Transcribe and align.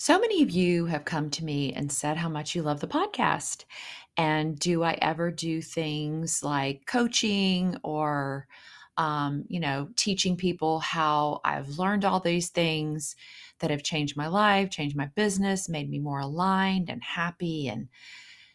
So 0.00 0.20
many 0.20 0.44
of 0.44 0.50
you 0.50 0.86
have 0.86 1.04
come 1.04 1.28
to 1.30 1.44
me 1.44 1.72
and 1.72 1.90
said 1.90 2.16
how 2.16 2.28
much 2.28 2.54
you 2.54 2.62
love 2.62 2.78
the 2.78 2.86
podcast. 2.86 3.64
And 4.16 4.56
do 4.56 4.84
I 4.84 4.92
ever 5.02 5.32
do 5.32 5.60
things 5.60 6.40
like 6.44 6.86
coaching 6.86 7.76
or, 7.82 8.46
um, 8.96 9.44
you 9.48 9.58
know, 9.58 9.88
teaching 9.96 10.36
people 10.36 10.78
how 10.78 11.40
I've 11.44 11.80
learned 11.80 12.04
all 12.04 12.20
these 12.20 12.50
things 12.50 13.16
that 13.58 13.72
have 13.72 13.82
changed 13.82 14.16
my 14.16 14.28
life, 14.28 14.70
changed 14.70 14.96
my 14.96 15.06
business, 15.16 15.68
made 15.68 15.90
me 15.90 15.98
more 15.98 16.20
aligned 16.20 16.90
and 16.90 17.02
happy. 17.02 17.66
And 17.66 17.88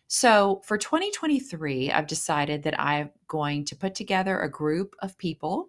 so 0.08 0.62
for 0.64 0.78
2023, 0.78 1.92
I've 1.92 2.08
decided 2.08 2.64
that 2.64 2.80
I'm 2.80 3.10
going 3.28 3.66
to 3.66 3.76
put 3.76 3.96
together 3.96 4.40
a 4.40 4.50
group 4.50 4.96
of 5.02 5.18
people 5.18 5.68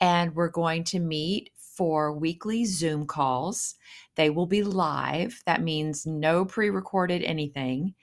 and 0.00 0.34
we're 0.34 0.50
going 0.50 0.84
to 0.84 1.00
meet 1.00 1.50
for 1.78 2.12
weekly 2.12 2.64
Zoom 2.64 3.06
calls. 3.06 3.76
They 4.16 4.30
will 4.30 4.46
be 4.46 4.64
live. 4.64 5.40
That 5.46 5.62
means 5.62 6.04
no 6.04 6.44
pre 6.44 6.70
recorded 6.70 7.22
anything. 7.22 7.94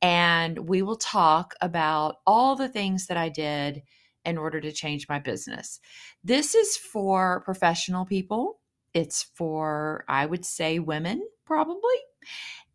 And 0.00 0.68
we 0.68 0.82
will 0.82 0.96
talk 0.96 1.54
about 1.60 2.18
all 2.24 2.54
the 2.54 2.68
things 2.68 3.08
that 3.08 3.16
I 3.16 3.28
did 3.28 3.82
in 4.24 4.38
order 4.38 4.60
to 4.60 4.70
change 4.70 5.08
my 5.08 5.18
business. 5.18 5.80
This 6.22 6.54
is 6.54 6.76
for 6.76 7.42
professional 7.44 8.04
people, 8.04 8.60
it's 8.94 9.24
for, 9.34 10.04
I 10.08 10.24
would 10.24 10.44
say, 10.44 10.78
women 10.78 11.26
probably. 11.44 11.98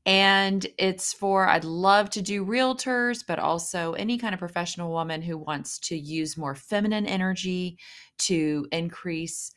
And 0.05 0.65
it's 0.77 1.13
for, 1.13 1.47
I'd 1.47 1.63
love 1.63 2.09
to 2.11 2.21
do 2.21 2.45
realtors, 2.45 3.23
but 3.25 3.39
also 3.39 3.93
any 3.93 4.17
kind 4.17 4.33
of 4.33 4.39
professional 4.39 4.91
woman 4.91 5.21
who 5.21 5.37
wants 5.37 5.77
to 5.79 5.97
use 5.97 6.37
more 6.37 6.55
feminine 6.55 7.05
energy 7.05 7.77
to 8.19 8.65
increase 8.71 9.51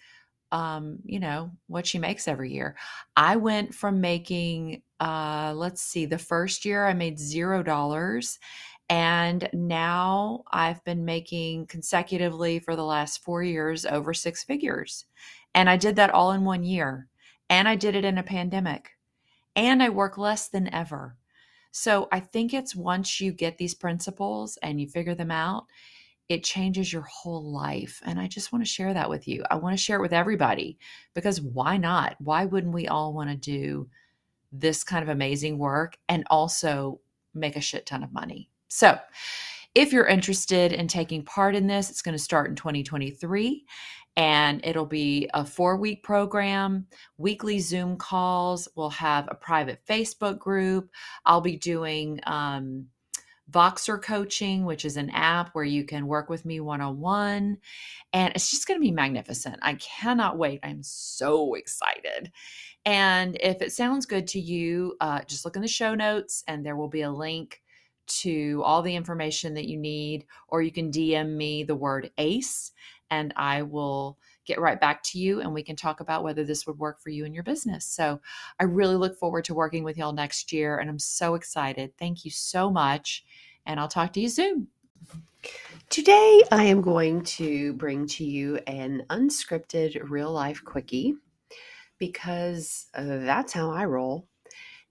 um, 0.54 1.00
you 1.04 1.18
know, 1.18 1.50
what 1.66 1.84
she 1.84 1.98
makes 1.98 2.28
every 2.28 2.52
year. 2.52 2.76
I 3.16 3.34
went 3.34 3.74
from 3.74 4.00
making, 4.00 4.82
uh, 5.00 5.52
let's 5.56 5.82
see, 5.82 6.06
the 6.06 6.16
first 6.16 6.64
year 6.64 6.86
I 6.86 6.94
made 6.94 7.18
zero 7.18 7.64
dollars. 7.64 8.38
And 8.88 9.50
now 9.52 10.44
I've 10.52 10.84
been 10.84 11.04
making 11.04 11.66
consecutively 11.66 12.60
for 12.60 12.76
the 12.76 12.84
last 12.84 13.24
four 13.24 13.42
years 13.42 13.84
over 13.84 14.14
six 14.14 14.44
figures. 14.44 15.06
And 15.56 15.68
I 15.68 15.76
did 15.76 15.96
that 15.96 16.10
all 16.10 16.30
in 16.30 16.44
one 16.44 16.62
year. 16.62 17.08
And 17.50 17.66
I 17.66 17.74
did 17.74 17.96
it 17.96 18.04
in 18.04 18.18
a 18.18 18.22
pandemic. 18.22 18.90
And 19.56 19.82
I 19.82 19.88
work 19.88 20.18
less 20.18 20.48
than 20.48 20.72
ever. 20.72 21.16
So 21.72 22.06
I 22.12 22.20
think 22.20 22.54
it's 22.54 22.76
once 22.76 23.20
you 23.20 23.32
get 23.32 23.58
these 23.58 23.74
principles 23.74 24.56
and 24.62 24.80
you 24.80 24.86
figure 24.86 25.16
them 25.16 25.32
out, 25.32 25.64
it 26.28 26.42
changes 26.42 26.92
your 26.92 27.02
whole 27.02 27.52
life. 27.52 28.00
And 28.04 28.18
I 28.18 28.26
just 28.26 28.52
want 28.52 28.64
to 28.64 28.70
share 28.70 28.94
that 28.94 29.10
with 29.10 29.28
you. 29.28 29.44
I 29.50 29.56
want 29.56 29.76
to 29.76 29.82
share 29.82 29.98
it 29.98 30.02
with 30.02 30.12
everybody 30.12 30.78
because 31.14 31.40
why 31.40 31.76
not? 31.76 32.16
Why 32.18 32.46
wouldn't 32.46 32.74
we 32.74 32.88
all 32.88 33.12
want 33.12 33.30
to 33.30 33.36
do 33.36 33.88
this 34.52 34.84
kind 34.84 35.02
of 35.02 35.08
amazing 35.08 35.58
work 35.58 35.96
and 36.08 36.24
also 36.30 37.00
make 37.34 37.56
a 37.56 37.60
shit 37.60 37.86
ton 37.86 38.02
of 38.02 38.12
money? 38.12 38.48
So, 38.68 38.98
if 39.74 39.92
you're 39.92 40.06
interested 40.06 40.72
in 40.72 40.86
taking 40.86 41.24
part 41.24 41.56
in 41.56 41.66
this, 41.66 41.90
it's 41.90 42.00
going 42.00 42.16
to 42.16 42.22
start 42.22 42.48
in 42.48 42.54
2023 42.54 43.64
and 44.16 44.60
it'll 44.64 44.86
be 44.86 45.28
a 45.34 45.44
four 45.44 45.76
week 45.76 46.04
program, 46.04 46.86
weekly 47.18 47.58
Zoom 47.58 47.96
calls. 47.96 48.68
We'll 48.76 48.90
have 48.90 49.26
a 49.28 49.34
private 49.34 49.80
Facebook 49.88 50.38
group. 50.38 50.90
I'll 51.26 51.40
be 51.40 51.56
doing, 51.56 52.20
um, 52.26 52.86
Voxer 53.54 54.02
Coaching, 54.02 54.64
which 54.64 54.84
is 54.84 54.96
an 54.96 55.10
app 55.10 55.54
where 55.54 55.64
you 55.64 55.84
can 55.84 56.08
work 56.08 56.28
with 56.28 56.44
me 56.44 56.60
one 56.60 56.80
on 56.80 56.98
one. 57.00 57.58
And 58.12 58.34
it's 58.34 58.50
just 58.50 58.66
going 58.66 58.78
to 58.78 58.84
be 58.84 58.90
magnificent. 58.90 59.56
I 59.62 59.74
cannot 59.74 60.36
wait. 60.36 60.60
I'm 60.62 60.82
so 60.82 61.54
excited. 61.54 62.32
And 62.84 63.36
if 63.40 63.62
it 63.62 63.72
sounds 63.72 64.06
good 64.06 64.26
to 64.28 64.40
you, 64.40 64.96
uh, 65.00 65.20
just 65.22 65.44
look 65.44 65.56
in 65.56 65.62
the 65.62 65.68
show 65.68 65.94
notes 65.94 66.42
and 66.48 66.66
there 66.66 66.76
will 66.76 66.88
be 66.88 67.02
a 67.02 67.10
link 67.10 67.62
to 68.06 68.60
all 68.64 68.82
the 68.82 68.94
information 68.94 69.54
that 69.54 69.66
you 69.66 69.78
need, 69.78 70.26
or 70.48 70.60
you 70.60 70.70
can 70.70 70.90
DM 70.90 71.36
me 71.36 71.64
the 71.64 71.76
word 71.76 72.10
ACE 72.18 72.72
and 73.10 73.32
I 73.36 73.62
will 73.62 74.18
get 74.44 74.60
right 74.60 74.80
back 74.80 75.02
to 75.02 75.18
you 75.18 75.40
and 75.40 75.54
we 75.54 75.62
can 75.62 75.76
talk 75.76 76.00
about 76.00 76.22
whether 76.22 76.44
this 76.44 76.66
would 76.66 76.78
work 76.78 77.00
for 77.00 77.10
you 77.10 77.24
and 77.24 77.34
your 77.34 77.44
business. 77.44 77.86
So 77.86 78.20
I 78.60 78.64
really 78.64 78.96
look 78.96 79.18
forward 79.18 79.44
to 79.46 79.54
working 79.54 79.84
with 79.84 79.96
y'all 79.96 80.12
next 80.12 80.52
year 80.52 80.78
and 80.78 80.90
I'm 80.90 80.98
so 80.98 81.34
excited. 81.34 81.96
Thank 81.98 82.24
you 82.24 82.30
so 82.30 82.70
much. 82.70 83.24
And 83.66 83.80
I'll 83.80 83.88
talk 83.88 84.12
to 84.14 84.20
you 84.20 84.28
soon. 84.28 84.68
Today, 85.90 86.42
I 86.50 86.64
am 86.64 86.80
going 86.80 87.22
to 87.24 87.72
bring 87.74 88.06
to 88.08 88.24
you 88.24 88.56
an 88.66 89.04
unscripted 89.10 90.10
real 90.10 90.32
life 90.32 90.62
quickie 90.64 91.14
because 91.98 92.86
uh, 92.94 93.18
that's 93.18 93.52
how 93.52 93.70
I 93.70 93.84
roll. 93.84 94.26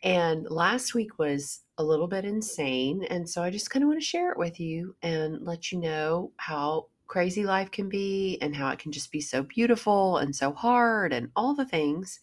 And 0.02 0.50
last 0.50 0.94
week 0.94 1.18
was 1.18 1.62
a 1.78 1.84
little 1.84 2.08
bit 2.08 2.26
insane. 2.26 3.06
And 3.10 3.30
so 3.30 3.42
I 3.42 3.50
just 3.50 3.70
kind 3.70 3.84
of 3.84 3.88
want 3.88 4.00
to 4.02 4.06
share 4.06 4.32
it 4.32 4.38
with 4.38 4.60
you 4.60 4.96
and 5.02 5.46
let 5.46 5.72
you 5.72 5.80
know 5.80 6.32
how 6.38 6.88
crazy 7.08 7.44
life 7.44 7.72
can 7.72 7.90
be 7.90 8.38
and 8.42 8.56
how 8.56 8.70
it 8.70 8.80
can 8.80 8.92
just 8.92 9.12
be 9.12 9.22
so 9.22 9.44
beautiful 9.44 10.18
and 10.18 10.36
so 10.36 10.52
hard 10.52 11.14
and 11.14 11.30
all 11.36 11.54
the 11.54 11.66
things. 11.66 12.20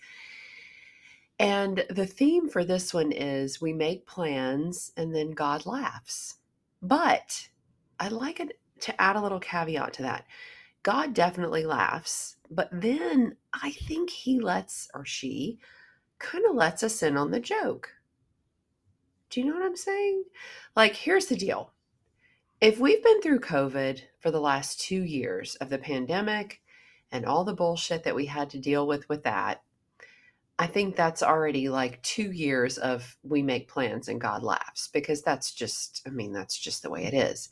And 1.38 1.84
the 1.88 2.06
theme 2.06 2.48
for 2.48 2.64
this 2.64 2.92
one 2.92 3.12
is 3.12 3.62
we 3.62 3.72
make 3.72 4.06
plans 4.06 4.92
and 4.96 5.14
then 5.14 5.30
God 5.30 5.64
laughs. 5.64 6.36
But 6.82 7.48
I'd 7.98 8.12
like 8.12 8.40
to 8.80 9.00
add 9.00 9.16
a 9.16 9.20
little 9.20 9.40
caveat 9.40 9.92
to 9.94 10.02
that. 10.02 10.24
God 10.82 11.12
definitely 11.12 11.66
laughs, 11.66 12.36
but 12.50 12.70
then 12.72 13.36
I 13.52 13.72
think 13.72 14.08
he 14.08 14.40
lets 14.40 14.88
or 14.94 15.04
she 15.04 15.58
kind 16.18 16.44
of 16.46 16.54
lets 16.54 16.82
us 16.82 17.02
in 17.02 17.16
on 17.16 17.30
the 17.30 17.40
joke. 17.40 17.90
Do 19.28 19.40
you 19.40 19.46
know 19.46 19.54
what 19.54 19.64
I'm 19.66 19.76
saying? 19.76 20.24
Like, 20.74 20.94
here's 20.96 21.26
the 21.26 21.36
deal 21.36 21.72
if 22.60 22.78
we've 22.78 23.02
been 23.02 23.22
through 23.22 23.40
COVID 23.40 24.00
for 24.18 24.30
the 24.30 24.40
last 24.40 24.80
two 24.80 25.02
years 25.02 25.54
of 25.56 25.70
the 25.70 25.78
pandemic 25.78 26.60
and 27.12 27.24
all 27.24 27.44
the 27.44 27.54
bullshit 27.54 28.04
that 28.04 28.14
we 28.14 28.26
had 28.26 28.50
to 28.50 28.58
deal 28.58 28.86
with 28.86 29.08
with 29.08 29.22
that, 29.24 29.62
I 30.60 30.66
think 30.66 30.94
that's 30.94 31.22
already 31.22 31.70
like 31.70 32.02
two 32.02 32.32
years 32.32 32.76
of 32.76 33.16
we 33.22 33.42
make 33.42 33.66
plans 33.66 34.08
and 34.08 34.20
God 34.20 34.42
laughs 34.42 34.88
because 34.88 35.22
that's 35.22 35.54
just, 35.54 36.02
I 36.06 36.10
mean, 36.10 36.34
that's 36.34 36.58
just 36.58 36.82
the 36.82 36.90
way 36.90 37.06
it 37.06 37.14
is. 37.14 37.48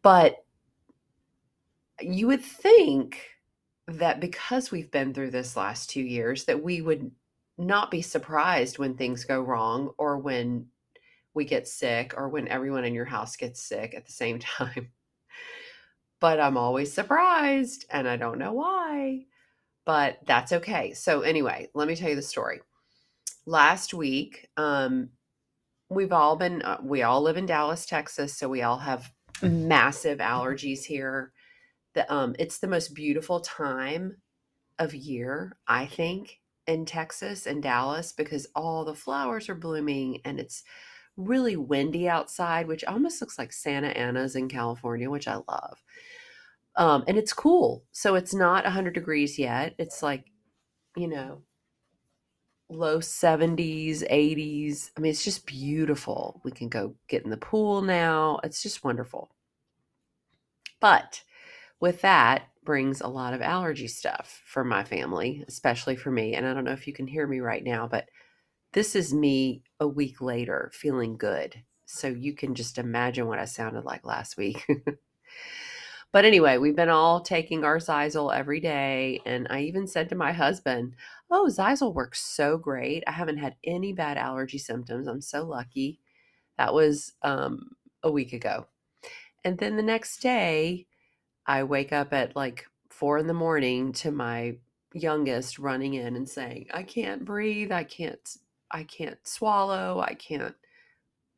But 0.00 0.36
you 2.00 2.28
would 2.28 2.42
think 2.42 3.18
that 3.86 4.18
because 4.18 4.70
we've 4.70 4.90
been 4.90 5.12
through 5.12 5.32
this 5.32 5.58
last 5.58 5.90
two 5.90 6.00
years, 6.00 6.46
that 6.46 6.62
we 6.62 6.80
would 6.80 7.10
not 7.58 7.90
be 7.90 8.00
surprised 8.00 8.78
when 8.78 8.96
things 8.96 9.26
go 9.26 9.42
wrong 9.42 9.90
or 9.98 10.16
when 10.16 10.68
we 11.34 11.44
get 11.44 11.68
sick 11.68 12.14
or 12.16 12.30
when 12.30 12.48
everyone 12.48 12.86
in 12.86 12.94
your 12.94 13.04
house 13.04 13.36
gets 13.36 13.62
sick 13.62 13.92
at 13.94 14.06
the 14.06 14.12
same 14.12 14.38
time. 14.38 14.90
But 16.18 16.40
I'm 16.40 16.56
always 16.56 16.94
surprised 16.94 17.84
and 17.90 18.08
I 18.08 18.16
don't 18.16 18.38
know 18.38 18.54
why, 18.54 19.26
but 19.84 20.18
that's 20.26 20.52
okay. 20.52 20.92
So, 20.92 21.22
anyway, 21.22 21.68
let 21.74 21.88
me 21.88 21.96
tell 21.96 22.10
you 22.10 22.16
the 22.16 22.22
story. 22.22 22.60
Last 23.46 23.92
week, 23.92 24.48
um, 24.56 25.10
we've 25.88 26.12
all 26.12 26.36
been, 26.36 26.62
uh, 26.62 26.78
we 26.82 27.02
all 27.02 27.22
live 27.22 27.36
in 27.36 27.46
Dallas, 27.46 27.86
Texas, 27.86 28.36
so 28.36 28.48
we 28.48 28.62
all 28.62 28.78
have 28.78 29.12
massive 29.42 30.18
allergies 30.18 30.84
here. 30.84 31.32
The, 31.94 32.10
um, 32.12 32.34
it's 32.38 32.58
the 32.58 32.68
most 32.68 32.94
beautiful 32.94 33.40
time 33.40 34.16
of 34.78 34.94
year, 34.94 35.56
I 35.66 35.86
think, 35.86 36.40
in 36.66 36.86
Texas 36.86 37.46
and 37.46 37.62
Dallas 37.62 38.12
because 38.12 38.46
all 38.54 38.84
the 38.84 38.94
flowers 38.94 39.48
are 39.48 39.54
blooming 39.54 40.20
and 40.24 40.38
it's 40.38 40.62
really 41.16 41.56
windy 41.56 42.08
outside, 42.08 42.66
which 42.66 42.84
almost 42.84 43.20
looks 43.20 43.38
like 43.38 43.52
Santa 43.52 43.88
Ana's 43.88 44.36
in 44.36 44.48
California, 44.48 45.10
which 45.10 45.28
I 45.28 45.36
love. 45.48 45.82
Um, 46.76 47.04
and 47.06 47.18
it's 47.18 47.32
cool. 47.32 47.84
So 47.92 48.14
it's 48.14 48.34
not 48.34 48.64
100 48.64 48.94
degrees 48.94 49.38
yet. 49.38 49.74
It's 49.78 50.02
like, 50.02 50.24
you 50.96 51.08
know, 51.08 51.42
low 52.70 52.98
70s, 52.98 54.02
80s. 54.02 54.90
I 54.96 55.00
mean, 55.00 55.10
it's 55.10 55.24
just 55.24 55.46
beautiful. 55.46 56.40
We 56.44 56.50
can 56.50 56.68
go 56.68 56.94
get 57.08 57.24
in 57.24 57.30
the 57.30 57.36
pool 57.36 57.82
now. 57.82 58.40
It's 58.42 58.62
just 58.62 58.84
wonderful. 58.84 59.30
But 60.80 61.22
with 61.80 62.00
that 62.02 62.48
brings 62.64 63.00
a 63.00 63.08
lot 63.08 63.34
of 63.34 63.42
allergy 63.42 63.88
stuff 63.88 64.42
for 64.46 64.64
my 64.64 64.84
family, 64.84 65.44
especially 65.48 65.96
for 65.96 66.10
me. 66.10 66.34
And 66.34 66.46
I 66.46 66.54
don't 66.54 66.64
know 66.64 66.72
if 66.72 66.86
you 66.86 66.92
can 66.92 67.06
hear 67.06 67.26
me 67.26 67.40
right 67.40 67.62
now, 67.62 67.86
but 67.86 68.08
this 68.72 68.96
is 68.96 69.12
me 69.12 69.62
a 69.80 69.86
week 69.86 70.20
later 70.20 70.70
feeling 70.74 71.16
good. 71.16 71.62
So 71.86 72.08
you 72.08 72.34
can 72.34 72.54
just 72.54 72.78
imagine 72.78 73.26
what 73.26 73.38
I 73.38 73.44
sounded 73.44 73.84
like 73.84 74.04
last 74.06 74.36
week. 74.36 74.66
but 76.12 76.24
anyway, 76.24 76.58
we've 76.58 76.76
been 76.76 76.88
all 76.88 77.20
taking 77.20 77.64
our 77.64 77.78
Xyzal 77.78 78.34
every 78.34 78.60
day. 78.60 79.20
And 79.26 79.46
I 79.50 79.62
even 79.62 79.86
said 79.86 80.08
to 80.10 80.14
my 80.14 80.32
husband, 80.32 80.94
Oh, 81.30 81.46
Xyzal 81.50 81.94
works 81.94 82.22
so 82.24 82.58
great. 82.58 83.02
I 83.06 83.12
haven't 83.12 83.38
had 83.38 83.56
any 83.64 83.92
bad 83.92 84.18
allergy 84.18 84.58
symptoms. 84.58 85.06
I'm 85.06 85.22
so 85.22 85.44
lucky. 85.44 86.00
That 86.58 86.74
was 86.74 87.14
um, 87.22 87.70
a 88.02 88.10
week 88.10 88.32
ago. 88.34 88.66
And 89.44 89.58
then 89.58 89.76
the 89.76 89.82
next 89.82 90.18
day, 90.18 90.86
I 91.46 91.64
wake 91.64 91.92
up 91.92 92.12
at 92.12 92.36
like 92.36 92.66
four 92.90 93.18
in 93.18 93.26
the 93.26 93.34
morning 93.34 93.92
to 93.94 94.10
my 94.12 94.56
youngest 94.94 95.58
running 95.58 95.94
in 95.94 96.16
and 96.16 96.28
saying, 96.28 96.66
I 96.72 96.82
can't 96.82 97.24
breathe. 97.24 97.72
I 97.72 97.84
can't 97.84 98.20
I 98.72 98.84
can't 98.84 99.18
swallow. 99.26 100.00
I 100.00 100.14
can't, 100.14 100.54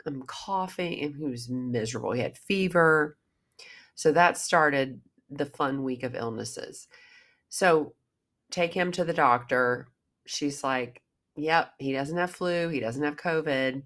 I'm 0.06 0.22
coughing. 0.22 1.00
And 1.02 1.16
he 1.16 1.24
was 1.24 1.48
miserable. 1.48 2.12
He 2.12 2.20
had 2.20 2.38
fever. 2.38 3.18
So 3.94 4.12
that 4.12 4.38
started 4.38 5.00
the 5.30 5.46
fun 5.46 5.82
week 5.82 6.02
of 6.02 6.14
illnesses. 6.14 6.88
So 7.48 7.94
take 8.50 8.74
him 8.74 8.92
to 8.92 9.04
the 9.04 9.12
doctor. 9.12 9.88
She's 10.26 10.64
like, 10.64 11.00
Yep, 11.36 11.72
he 11.78 11.92
doesn't 11.92 12.16
have 12.16 12.30
flu. 12.30 12.68
He 12.68 12.78
doesn't 12.78 13.02
have 13.02 13.16
COVID 13.16 13.82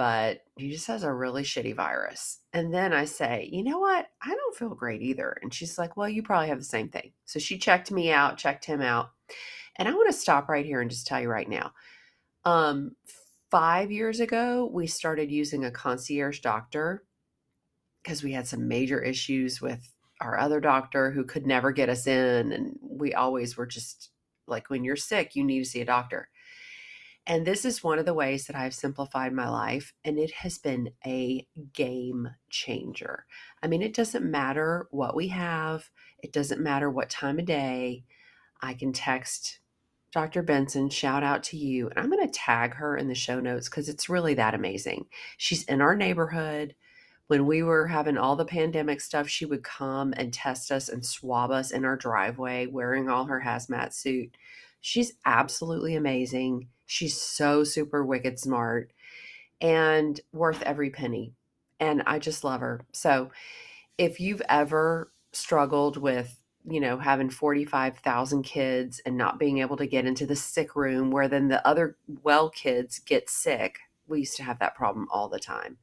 but 0.00 0.44
he 0.56 0.70
just 0.70 0.86
has 0.86 1.02
a 1.02 1.12
really 1.12 1.42
shitty 1.42 1.76
virus. 1.76 2.38
And 2.54 2.72
then 2.72 2.94
I 2.94 3.04
say, 3.04 3.50
you 3.52 3.62
know 3.62 3.78
what? 3.78 4.06
I 4.22 4.30
don't 4.30 4.56
feel 4.56 4.74
great 4.74 5.02
either. 5.02 5.36
And 5.42 5.52
she's 5.52 5.76
like, 5.76 5.94
well, 5.94 6.08
you 6.08 6.22
probably 6.22 6.48
have 6.48 6.56
the 6.56 6.64
same 6.64 6.88
thing. 6.88 7.12
So 7.26 7.38
she 7.38 7.58
checked 7.58 7.90
me 7.90 8.10
out, 8.10 8.38
checked 8.38 8.64
him 8.64 8.80
out. 8.80 9.10
And 9.76 9.86
I 9.86 9.92
want 9.92 10.10
to 10.10 10.18
stop 10.18 10.48
right 10.48 10.64
here 10.64 10.80
and 10.80 10.90
just 10.90 11.06
tell 11.06 11.20
you 11.20 11.28
right 11.28 11.48
now. 11.48 11.72
Um, 12.46 12.92
five 13.50 13.90
years 13.90 14.20
ago, 14.20 14.70
we 14.72 14.86
started 14.86 15.30
using 15.30 15.66
a 15.66 15.70
concierge 15.70 16.40
doctor 16.40 17.04
because 18.02 18.22
we 18.22 18.32
had 18.32 18.46
some 18.46 18.68
major 18.68 19.02
issues 19.02 19.60
with 19.60 19.92
our 20.20 20.38
other 20.38 20.60
doctor 20.60 21.10
who 21.10 21.24
could 21.24 21.46
never 21.46 21.72
get 21.72 21.88
us 21.88 22.06
in. 22.06 22.52
And 22.52 22.78
we 22.82 23.14
always 23.14 23.56
were 23.56 23.66
just 23.66 24.10
like, 24.46 24.70
when 24.70 24.84
you're 24.84 24.96
sick, 24.96 25.34
you 25.34 25.44
need 25.44 25.60
to 25.60 25.70
see 25.70 25.80
a 25.80 25.86
doctor. 25.86 26.28
And 27.26 27.46
this 27.46 27.64
is 27.64 27.84
one 27.84 27.98
of 27.98 28.06
the 28.06 28.14
ways 28.14 28.46
that 28.46 28.56
I've 28.56 28.74
simplified 28.74 29.32
my 29.32 29.48
life, 29.48 29.92
and 30.04 30.18
it 30.18 30.32
has 30.32 30.58
been 30.58 30.90
a 31.06 31.46
game 31.74 32.28
changer. 32.48 33.26
I 33.62 33.68
mean, 33.68 33.82
it 33.82 33.94
doesn't 33.94 34.24
matter 34.24 34.88
what 34.90 35.14
we 35.14 35.28
have, 35.28 35.90
it 36.22 36.32
doesn't 36.32 36.62
matter 36.62 36.90
what 36.90 37.10
time 37.10 37.38
of 37.38 37.44
day. 37.44 38.04
I 38.62 38.74
can 38.74 38.92
text 38.92 39.60
Dr. 40.12 40.42
Benson, 40.42 40.90
shout 40.90 41.22
out 41.22 41.42
to 41.44 41.56
you. 41.56 41.88
And 41.88 41.98
I'm 41.98 42.10
going 42.10 42.26
to 42.26 42.32
tag 42.32 42.74
her 42.74 42.96
in 42.96 43.06
the 43.06 43.14
show 43.14 43.38
notes 43.38 43.68
because 43.68 43.88
it's 43.88 44.08
really 44.08 44.34
that 44.34 44.54
amazing. 44.54 45.06
She's 45.36 45.62
in 45.64 45.80
our 45.80 45.94
neighborhood. 45.94 46.74
When 47.30 47.46
we 47.46 47.62
were 47.62 47.86
having 47.86 48.18
all 48.18 48.34
the 48.34 48.44
pandemic 48.44 49.00
stuff, 49.00 49.28
she 49.28 49.44
would 49.44 49.62
come 49.62 50.12
and 50.16 50.32
test 50.32 50.72
us 50.72 50.88
and 50.88 51.06
swab 51.06 51.52
us 51.52 51.70
in 51.70 51.84
our 51.84 51.94
driveway 51.94 52.66
wearing 52.66 53.08
all 53.08 53.26
her 53.26 53.40
hazmat 53.46 53.92
suit. 53.92 54.36
She's 54.80 55.12
absolutely 55.24 55.94
amazing. 55.94 56.66
She's 56.86 57.16
so 57.22 57.62
super 57.62 58.04
wicked 58.04 58.40
smart 58.40 58.92
and 59.60 60.20
worth 60.32 60.60
every 60.62 60.90
penny. 60.90 61.32
And 61.78 62.02
I 62.04 62.18
just 62.18 62.42
love 62.42 62.62
her. 62.62 62.80
So 62.92 63.30
if 63.96 64.18
you've 64.18 64.42
ever 64.48 65.12
struggled 65.30 65.98
with, 65.98 66.36
you 66.68 66.80
know, 66.80 66.98
having 66.98 67.30
45,000 67.30 68.42
kids 68.42 69.00
and 69.06 69.16
not 69.16 69.38
being 69.38 69.58
able 69.58 69.76
to 69.76 69.86
get 69.86 70.04
into 70.04 70.26
the 70.26 70.34
sick 70.34 70.74
room 70.74 71.12
where 71.12 71.28
then 71.28 71.46
the 71.46 71.64
other 71.64 71.96
well 72.24 72.50
kids 72.50 72.98
get 72.98 73.30
sick, 73.30 73.78
we 74.08 74.18
used 74.18 74.36
to 74.38 74.42
have 74.42 74.58
that 74.58 74.74
problem 74.74 75.06
all 75.12 75.28
the 75.28 75.38
time. 75.38 75.78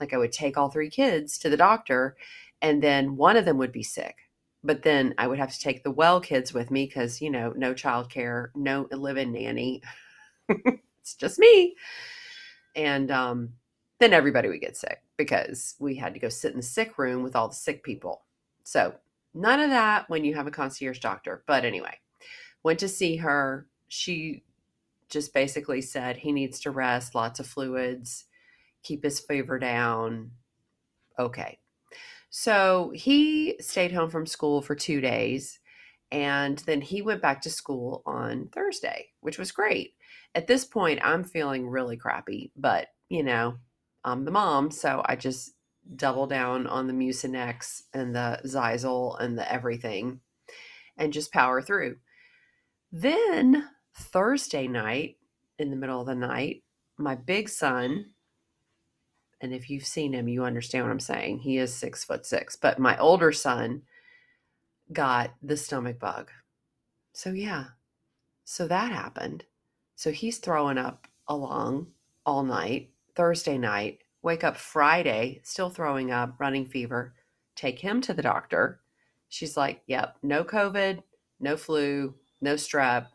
Like 0.00 0.12
I 0.12 0.18
would 0.18 0.32
take 0.32 0.56
all 0.56 0.70
three 0.70 0.90
kids 0.90 1.38
to 1.38 1.48
the 1.48 1.56
doctor 1.56 2.16
and 2.62 2.82
then 2.82 3.16
one 3.16 3.36
of 3.36 3.44
them 3.44 3.58
would 3.58 3.72
be 3.72 3.82
sick 3.82 4.16
but 4.64 4.82
then 4.82 5.14
I 5.18 5.26
would 5.26 5.38
have 5.38 5.52
to 5.52 5.60
take 5.60 5.84
the 5.84 5.90
well 5.90 6.20
kids 6.20 6.54
with 6.54 6.70
me 6.70 6.86
because, 6.86 7.20
you 7.20 7.30
know, 7.30 7.52
no 7.54 7.74
childcare, 7.74 8.48
no 8.56 8.88
live 8.90 9.18
in 9.18 9.30
nanny. 9.30 9.82
it's 10.48 11.14
just 11.14 11.38
me. 11.38 11.76
And 12.74 13.10
um, 13.10 13.50
then 14.00 14.14
everybody 14.14 14.48
would 14.48 14.62
get 14.62 14.78
sick 14.78 15.02
because 15.18 15.74
we 15.78 15.94
had 15.94 16.14
to 16.14 16.20
go 16.20 16.30
sit 16.30 16.52
in 16.52 16.56
the 16.56 16.62
sick 16.62 16.98
room 16.98 17.22
with 17.22 17.36
all 17.36 17.48
the 17.48 17.54
sick 17.54 17.84
people. 17.84 18.22
So 18.64 18.94
none 19.34 19.60
of 19.60 19.68
that 19.68 20.08
when 20.08 20.24
you 20.24 20.34
have 20.34 20.46
a 20.46 20.50
concierge 20.50 20.98
doctor. 20.98 21.44
But 21.46 21.66
anyway, 21.66 21.98
went 22.62 22.78
to 22.78 22.88
see 22.88 23.16
her. 23.16 23.66
She 23.88 24.44
just 25.10 25.34
basically 25.34 25.82
said 25.82 26.16
he 26.16 26.32
needs 26.32 26.58
to 26.60 26.70
rest, 26.70 27.14
lots 27.14 27.38
of 27.38 27.46
fluids, 27.46 28.24
keep 28.84 29.02
his 29.02 29.20
fever 29.20 29.58
down. 29.58 30.30
Okay. 31.18 31.58
So 32.30 32.92
he 32.94 33.56
stayed 33.60 33.92
home 33.92 34.10
from 34.10 34.26
school 34.26 34.62
for 34.62 34.74
two 34.74 35.00
days 35.00 35.58
and 36.12 36.58
then 36.58 36.80
he 36.80 37.02
went 37.02 37.22
back 37.22 37.40
to 37.42 37.50
school 37.50 38.02
on 38.06 38.48
Thursday, 38.52 39.08
which 39.20 39.38
was 39.38 39.50
great 39.50 39.94
at 40.34 40.46
this 40.46 40.64
point, 40.64 41.00
I'm 41.02 41.24
feeling 41.24 41.68
really 41.68 41.96
crappy, 41.96 42.50
but 42.56 42.88
you 43.08 43.22
know, 43.22 43.56
I'm 44.04 44.24
the 44.24 44.30
mom, 44.30 44.70
so 44.70 45.02
I 45.04 45.16
just 45.16 45.52
double 45.96 46.26
down 46.26 46.66
on 46.66 46.86
the 46.86 46.92
Mucinex 46.92 47.82
and 47.92 48.14
the 48.14 48.40
Xyzal 48.44 49.20
and 49.20 49.38
the 49.38 49.50
everything 49.50 50.20
and 50.96 51.12
just 51.12 51.32
power 51.32 51.62
through. 51.62 51.96
Then 52.90 53.68
Thursday 53.96 54.66
night, 54.66 55.16
in 55.58 55.70
the 55.70 55.76
middle 55.76 56.00
of 56.00 56.06
the 56.06 56.14
night, 56.14 56.62
my 56.98 57.14
big 57.14 57.48
son, 57.48 58.06
and 59.44 59.52
if 59.52 59.68
you've 59.68 59.84
seen 59.84 60.14
him, 60.14 60.26
you 60.26 60.42
understand 60.42 60.86
what 60.86 60.90
I'm 60.90 60.98
saying. 60.98 61.40
He 61.40 61.58
is 61.58 61.72
six 61.72 62.02
foot 62.02 62.24
six, 62.24 62.56
but 62.56 62.78
my 62.78 62.96
older 62.96 63.30
son 63.30 63.82
got 64.90 65.34
the 65.42 65.58
stomach 65.58 65.98
bug. 65.98 66.30
So, 67.12 67.30
yeah, 67.30 67.66
so 68.44 68.66
that 68.66 68.90
happened. 68.90 69.44
So 69.96 70.10
he's 70.12 70.38
throwing 70.38 70.78
up 70.78 71.06
along 71.28 71.88
all 72.24 72.42
night, 72.42 72.88
Thursday 73.14 73.58
night, 73.58 73.98
wake 74.22 74.44
up 74.44 74.56
Friday, 74.56 75.40
still 75.44 75.68
throwing 75.68 76.10
up, 76.10 76.36
running 76.38 76.64
fever, 76.64 77.12
take 77.54 77.78
him 77.78 78.00
to 78.00 78.14
the 78.14 78.22
doctor. 78.22 78.80
She's 79.28 79.58
like, 79.58 79.82
yep, 79.86 80.16
no 80.22 80.42
COVID, 80.42 81.02
no 81.38 81.58
flu, 81.58 82.14
no 82.40 82.54
strep. 82.54 83.08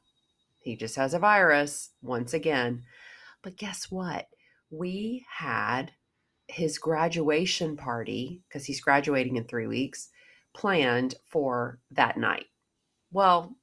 He 0.59 0.75
just 0.75 0.95
has 0.95 1.15
a 1.15 1.19
virus 1.19 1.89
once 2.03 2.35
again. 2.35 2.83
But 3.41 3.57
guess 3.57 3.89
what? 3.89 4.27
We 4.69 5.25
had 5.27 5.91
his 6.49 6.77
graduation 6.77 7.77
party, 7.77 8.41
because 8.47 8.65
he's 8.65 8.81
graduating 8.81 9.35
in 9.35 9.43
three 9.45 9.67
weeks, 9.67 10.09
planned 10.53 11.15
for 11.27 11.79
that 11.91 12.17
night. 12.17 12.47
Well, 13.11 13.55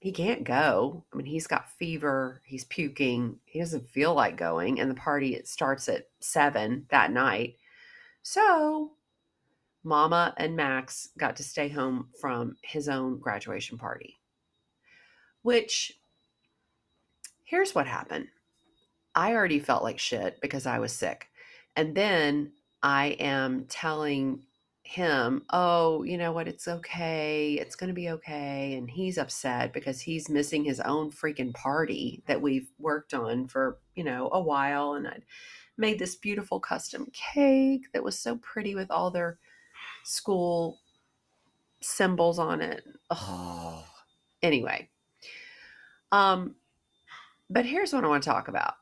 he 0.00 0.10
can't 0.10 0.42
go. 0.42 1.04
I 1.12 1.16
mean, 1.16 1.26
he's 1.26 1.46
got 1.46 1.70
fever, 1.70 2.42
he's 2.44 2.64
puking, 2.64 3.38
he 3.44 3.60
doesn't 3.60 3.88
feel 3.88 4.14
like 4.14 4.36
going, 4.36 4.80
and 4.80 4.90
the 4.90 4.96
party 4.96 5.40
starts 5.44 5.88
at 5.88 6.08
seven 6.20 6.86
that 6.90 7.12
night. 7.12 7.56
So 8.22 8.92
Mama 9.84 10.34
and 10.36 10.56
Max 10.56 11.10
got 11.16 11.36
to 11.36 11.44
stay 11.44 11.68
home 11.68 12.08
from 12.20 12.56
his 12.62 12.88
own 12.88 13.20
graduation 13.20 13.78
party. 13.78 14.18
Which 15.42 15.92
here's 17.44 17.74
what 17.74 17.86
happened. 17.86 18.26
I 19.14 19.34
already 19.34 19.60
felt 19.60 19.82
like 19.82 19.98
shit 19.98 20.40
because 20.40 20.66
I 20.66 20.78
was 20.80 20.92
sick. 20.92 21.28
And 21.76 21.94
then 21.94 22.52
I 22.82 23.16
am 23.18 23.66
telling 23.68 24.42
him, 24.82 25.42
oh, 25.50 26.02
you 26.02 26.18
know 26.18 26.32
what, 26.32 26.48
it's 26.48 26.68
okay, 26.68 27.54
it's 27.54 27.76
going 27.76 27.88
to 27.88 27.94
be 27.94 28.10
okay. 28.10 28.74
And 28.74 28.90
he's 28.90 29.16
upset 29.16 29.72
because 29.72 30.00
he's 30.00 30.28
missing 30.28 30.64
his 30.64 30.80
own 30.80 31.10
freaking 31.10 31.54
party 31.54 32.22
that 32.26 32.42
we've 32.42 32.68
worked 32.78 33.14
on 33.14 33.48
for, 33.48 33.78
you 33.94 34.04
know, 34.04 34.28
a 34.32 34.40
while. 34.40 34.94
And 34.94 35.08
I'd 35.08 35.22
made 35.78 35.98
this 35.98 36.16
beautiful 36.16 36.60
custom 36.60 37.10
cake 37.12 37.86
that 37.94 38.04
was 38.04 38.18
so 38.18 38.36
pretty 38.36 38.74
with 38.74 38.90
all 38.90 39.10
their 39.10 39.38
school 40.04 40.80
symbols 41.80 42.38
on 42.38 42.60
it. 42.60 42.84
Oh, 43.10 43.84
anyway. 44.42 44.90
Um, 46.10 46.56
but 47.48 47.64
here's 47.64 47.92
what 47.92 48.04
I 48.04 48.08
want 48.08 48.22
to 48.22 48.28
talk 48.28 48.48
about. 48.48 48.74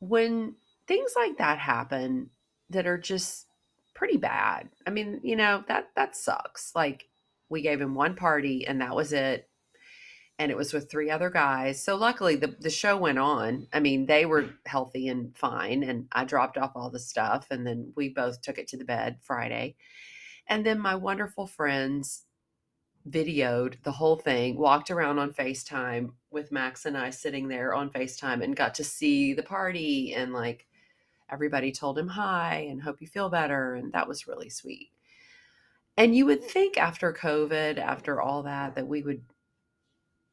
When 0.00 0.56
things 0.92 1.12
like 1.16 1.38
that 1.38 1.58
happen 1.58 2.28
that 2.68 2.86
are 2.86 2.98
just 2.98 3.46
pretty 3.94 4.18
bad. 4.18 4.68
I 4.86 4.90
mean, 4.90 5.20
you 5.22 5.36
know, 5.36 5.64
that 5.66 5.88
that 5.96 6.14
sucks. 6.14 6.72
Like 6.74 7.08
we 7.48 7.62
gave 7.62 7.80
him 7.80 7.94
one 7.94 8.14
party 8.14 8.66
and 8.66 8.80
that 8.82 8.94
was 8.94 9.12
it. 9.14 9.48
And 10.38 10.50
it 10.50 10.56
was 10.56 10.72
with 10.72 10.90
three 10.90 11.10
other 11.10 11.30
guys. 11.30 11.82
So 11.82 11.96
luckily 11.96 12.36
the, 12.36 12.56
the 12.60 12.68
show 12.68 12.96
went 12.98 13.18
on. 13.18 13.68
I 13.72 13.80
mean, 13.80 14.04
they 14.04 14.26
were 14.26 14.50
healthy 14.66 15.08
and 15.08 15.34
fine. 15.34 15.82
And 15.82 16.08
I 16.12 16.24
dropped 16.24 16.58
off 16.58 16.72
all 16.74 16.90
the 16.90 16.98
stuff 16.98 17.46
and 17.50 17.66
then 17.66 17.92
we 17.96 18.10
both 18.10 18.42
took 18.42 18.58
it 18.58 18.68
to 18.68 18.76
the 18.76 18.84
bed 18.84 19.18
Friday. 19.22 19.76
And 20.46 20.66
then 20.66 20.78
my 20.78 20.94
wonderful 20.94 21.46
friends 21.46 22.24
videoed 23.08 23.82
the 23.82 23.92
whole 23.92 24.16
thing, 24.16 24.58
walked 24.58 24.90
around 24.90 25.18
on 25.18 25.32
FaceTime 25.32 26.10
with 26.30 26.52
Max 26.52 26.84
and 26.84 26.98
I 26.98 27.10
sitting 27.10 27.48
there 27.48 27.72
on 27.72 27.88
FaceTime 27.88 28.44
and 28.44 28.54
got 28.54 28.74
to 28.74 28.84
see 28.84 29.32
the 29.32 29.42
party 29.42 30.12
and 30.14 30.34
like 30.34 30.66
everybody 31.32 31.72
told 31.72 31.98
him 31.98 32.08
hi 32.08 32.66
and 32.70 32.82
hope 32.82 33.00
you 33.00 33.06
feel 33.06 33.28
better. 33.28 33.74
And 33.74 33.92
that 33.92 34.06
was 34.06 34.26
really 34.26 34.50
sweet. 34.50 34.90
And 35.96 36.14
you 36.14 36.26
would 36.26 36.42
think 36.42 36.78
after 36.78 37.12
COVID, 37.12 37.78
after 37.78 38.20
all 38.20 38.42
that, 38.44 38.74
that 38.74 38.86
we 38.86 39.02
would 39.02 39.22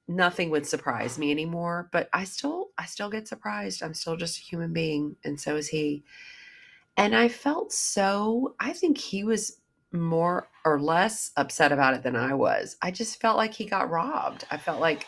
nothing 0.10 0.50
would 0.50 0.66
surprise 0.66 1.20
me 1.20 1.30
anymore 1.30 1.88
but 1.92 2.10
i 2.14 2.24
still 2.24 2.70
i 2.80 2.86
still 2.86 3.12
get 3.12 3.28
surprised 3.28 3.84
i'm 3.84 3.94
still 3.94 4.18
just 4.18 4.40
a 4.40 4.42
human 4.42 4.74
being 4.74 5.16
and 5.24 5.40
so 5.40 5.56
is 5.56 5.68
he 5.68 6.04
and 6.98 7.16
i 7.16 7.28
felt 7.28 7.72
so 7.72 8.56
i 8.60 8.74
think 8.74 8.98
he 8.98 9.24
was 9.24 9.62
more 9.92 10.50
or 10.66 10.82
less 10.82 11.30
upset 11.38 11.72
about 11.72 11.94
it 11.94 12.02
than 12.02 12.16
i 12.16 12.34
was 12.34 12.76
i 12.82 12.90
just 12.90 13.22
felt 13.22 13.38
like 13.38 13.54
he 13.54 13.66
got 13.66 13.92
robbed 13.92 14.46
i 14.50 14.58
felt 14.58 14.82
like 14.82 15.06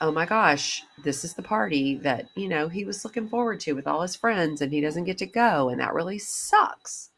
oh 0.00 0.12
my 0.12 0.26
gosh, 0.26 0.82
this 1.02 1.24
is 1.24 1.34
the 1.34 1.42
party 1.42 1.96
that, 1.98 2.28
you 2.34 2.48
know, 2.48 2.68
he 2.68 2.84
was 2.84 3.04
looking 3.04 3.28
forward 3.28 3.60
to 3.60 3.72
with 3.72 3.86
all 3.86 4.02
his 4.02 4.16
friends 4.16 4.60
and 4.60 4.72
he 4.72 4.80
doesn't 4.80 5.04
get 5.04 5.18
to 5.18 5.26
go. 5.26 5.68
And 5.68 5.80
that 5.80 5.94
really 5.94 6.18
sucks. 6.18 7.10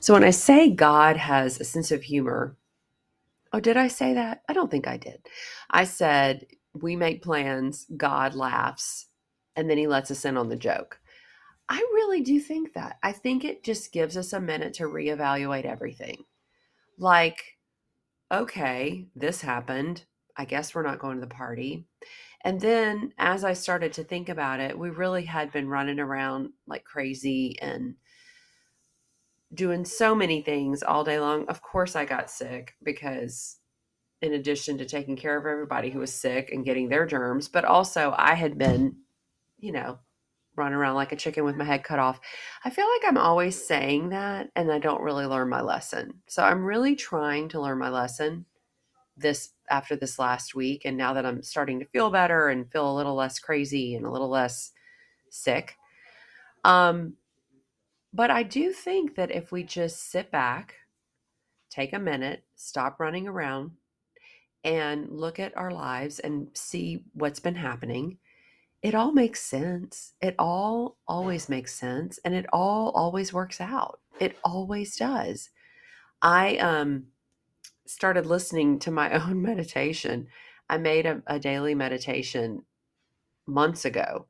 So 0.00 0.12
when 0.12 0.24
I 0.24 0.30
say 0.30 0.70
God 0.70 1.16
has 1.16 1.60
a 1.60 1.64
sense 1.64 1.90
of 1.90 2.02
humor, 2.02 2.56
oh, 3.52 3.60
did 3.60 3.76
I 3.76 3.88
say 3.88 4.14
that? 4.14 4.42
I 4.48 4.52
don't 4.52 4.70
think 4.70 4.86
I 4.86 4.96
did. 4.96 5.20
I 5.70 5.84
said, 5.84 6.46
we 6.74 6.96
make 6.96 7.22
plans, 7.22 7.86
God 7.96 8.34
laughs, 8.34 9.06
and 9.56 9.68
then 9.68 9.78
he 9.78 9.86
lets 9.86 10.10
us 10.10 10.24
in 10.24 10.36
on 10.36 10.48
the 10.48 10.56
joke. 10.56 11.00
I 11.68 11.78
really 11.78 12.22
do 12.22 12.40
think 12.40 12.74
that. 12.74 12.98
I 13.02 13.12
think 13.12 13.44
it 13.44 13.62
just 13.62 13.92
gives 13.92 14.16
us 14.16 14.32
a 14.32 14.40
minute 14.40 14.74
to 14.74 14.84
reevaluate 14.84 15.64
everything. 15.64 16.24
Like, 16.98 17.58
okay, 18.32 19.06
this 19.14 19.42
happened. 19.42 20.04
I 20.38 20.44
guess 20.44 20.74
we're 20.74 20.84
not 20.84 21.00
going 21.00 21.16
to 21.16 21.20
the 21.20 21.34
party. 21.34 21.84
And 22.42 22.60
then 22.60 23.12
as 23.18 23.42
I 23.42 23.52
started 23.52 23.92
to 23.94 24.04
think 24.04 24.28
about 24.28 24.60
it, 24.60 24.78
we 24.78 24.90
really 24.90 25.24
had 25.24 25.50
been 25.50 25.68
running 25.68 25.98
around 25.98 26.50
like 26.68 26.84
crazy 26.84 27.56
and 27.60 27.96
doing 29.52 29.84
so 29.84 30.14
many 30.14 30.40
things 30.42 30.84
all 30.84 31.02
day 31.02 31.18
long. 31.18 31.46
Of 31.48 31.60
course, 31.60 31.96
I 31.96 32.04
got 32.04 32.30
sick 32.30 32.74
because, 32.82 33.56
in 34.22 34.34
addition 34.34 34.78
to 34.78 34.84
taking 34.84 35.16
care 35.16 35.36
of 35.36 35.46
everybody 35.46 35.90
who 35.90 35.98
was 35.98 36.14
sick 36.14 36.50
and 36.52 36.64
getting 36.64 36.88
their 36.88 37.06
germs, 37.06 37.48
but 37.48 37.64
also 37.64 38.14
I 38.16 38.34
had 38.34 38.56
been, 38.56 38.96
you 39.58 39.72
know, 39.72 39.98
running 40.54 40.74
around 40.74 40.94
like 40.94 41.12
a 41.12 41.16
chicken 41.16 41.44
with 41.44 41.56
my 41.56 41.64
head 41.64 41.82
cut 41.82 41.98
off. 41.98 42.20
I 42.64 42.70
feel 42.70 42.86
like 42.86 43.02
I'm 43.08 43.18
always 43.18 43.64
saying 43.64 44.10
that 44.10 44.50
and 44.54 44.70
I 44.70 44.78
don't 44.78 45.02
really 45.02 45.26
learn 45.26 45.48
my 45.48 45.62
lesson. 45.62 46.20
So 46.28 46.44
I'm 46.44 46.64
really 46.64 46.94
trying 46.94 47.48
to 47.50 47.60
learn 47.60 47.78
my 47.78 47.90
lesson 47.90 48.44
this 49.20 49.50
after 49.70 49.96
this 49.96 50.18
last 50.18 50.54
week. 50.54 50.82
And 50.84 50.96
now 50.96 51.12
that 51.14 51.26
I'm 51.26 51.42
starting 51.42 51.78
to 51.80 51.86
feel 51.86 52.10
better 52.10 52.48
and 52.48 52.70
feel 52.70 52.90
a 52.90 52.96
little 52.96 53.14
less 53.14 53.38
crazy 53.38 53.94
and 53.94 54.06
a 54.06 54.10
little 54.10 54.28
less 54.30 54.72
sick. 55.30 55.76
Um, 56.64 57.14
but 58.12 58.30
I 58.30 58.42
do 58.42 58.72
think 58.72 59.14
that 59.16 59.30
if 59.30 59.52
we 59.52 59.62
just 59.62 60.10
sit 60.10 60.30
back, 60.30 60.74
take 61.70 61.92
a 61.92 61.98
minute, 61.98 62.44
stop 62.56 62.98
running 62.98 63.28
around, 63.28 63.72
and 64.64 65.08
look 65.10 65.38
at 65.38 65.56
our 65.56 65.70
lives 65.70 66.18
and 66.18 66.48
see 66.54 67.04
what's 67.12 67.40
been 67.40 67.54
happening, 67.54 68.18
it 68.82 68.94
all 68.94 69.12
makes 69.12 69.42
sense. 69.42 70.14
It 70.20 70.34
all 70.38 70.96
always 71.06 71.48
makes 71.48 71.74
sense 71.74 72.18
and 72.24 72.34
it 72.34 72.46
all 72.52 72.90
always 72.90 73.32
works 73.32 73.60
out. 73.60 74.00
It 74.20 74.36
always 74.44 74.96
does. 74.96 75.50
I 76.22 76.56
um 76.58 77.04
started 77.88 78.26
listening 78.26 78.78
to 78.80 78.90
my 78.90 79.10
own 79.22 79.42
meditation. 79.42 80.28
I 80.68 80.78
made 80.78 81.06
a, 81.06 81.22
a 81.26 81.38
daily 81.38 81.74
meditation 81.74 82.62
months 83.46 83.84
ago 83.84 84.26